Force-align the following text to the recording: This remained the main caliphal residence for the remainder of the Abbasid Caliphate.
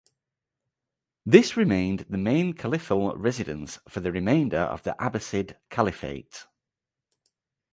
This 1.27 1.55
remained 1.55 2.07
the 2.09 2.17
main 2.17 2.53
caliphal 2.55 3.15
residence 3.15 3.77
for 3.87 3.99
the 3.99 4.11
remainder 4.11 4.57
of 4.61 4.81
the 4.81 4.95
Abbasid 4.99 5.57
Caliphate. 5.69 6.47